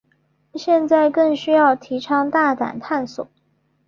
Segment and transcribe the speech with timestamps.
[0.55, 3.27] 现在更需要提倡大胆探索。